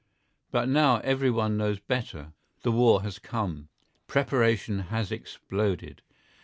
[0.49, 2.33] But now everyone knows better.
[2.63, 3.69] The war has come.
[4.07, 6.01] Preparation has exploded.